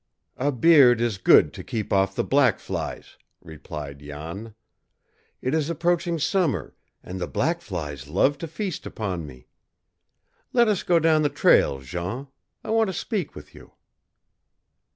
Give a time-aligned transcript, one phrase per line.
[0.39, 4.55] "A beard is good to keep off the black flies," replied Jan.
[5.43, 9.45] "It is approaching summer, and the black flies love to feast upon me.
[10.53, 12.29] Let us go down the trail, Jean.
[12.63, 13.73] I want to speak with you."